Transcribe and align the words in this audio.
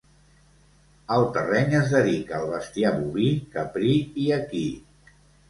El 1.17 1.25
terreny 1.35 1.75
es 1.81 1.91
dedica 1.97 2.39
al 2.39 2.47
bestiar 2.55 2.95
boví, 3.03 3.29
caprí 3.59 3.93
i 4.27 4.27
equí. 4.41 4.65